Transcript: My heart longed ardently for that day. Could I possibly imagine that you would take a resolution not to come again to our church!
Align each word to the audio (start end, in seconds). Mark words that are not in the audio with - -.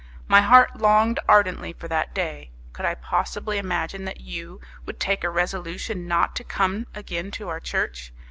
My 0.27 0.41
heart 0.41 0.77
longed 0.77 1.19
ardently 1.29 1.73
for 1.73 1.87
that 1.87 2.15
day. 2.15 2.49
Could 2.73 2.85
I 2.87 2.95
possibly 2.95 3.59
imagine 3.59 4.03
that 4.05 4.19
you 4.19 4.59
would 4.87 4.99
take 4.99 5.23
a 5.23 5.29
resolution 5.29 6.07
not 6.07 6.35
to 6.37 6.43
come 6.43 6.87
again 6.95 7.29
to 7.37 7.49
our 7.49 7.59
church! 7.59 8.11